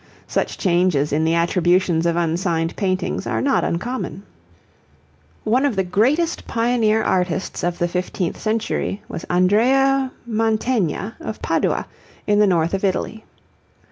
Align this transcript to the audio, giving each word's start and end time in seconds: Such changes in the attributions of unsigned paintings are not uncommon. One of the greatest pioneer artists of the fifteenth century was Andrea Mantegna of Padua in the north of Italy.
Such 0.25 0.57
changes 0.57 1.13
in 1.13 1.25
the 1.25 1.35
attributions 1.35 2.07
of 2.07 2.15
unsigned 2.15 2.75
paintings 2.75 3.27
are 3.27 3.39
not 3.39 3.63
uncommon. 3.63 4.23
One 5.43 5.63
of 5.63 5.75
the 5.75 5.83
greatest 5.83 6.47
pioneer 6.47 7.03
artists 7.03 7.63
of 7.63 7.77
the 7.77 7.87
fifteenth 7.87 8.39
century 8.41 9.03
was 9.07 9.25
Andrea 9.25 10.11
Mantegna 10.25 11.15
of 11.19 11.39
Padua 11.43 11.85
in 12.25 12.39
the 12.39 12.47
north 12.47 12.73
of 12.73 12.83
Italy. 12.83 13.25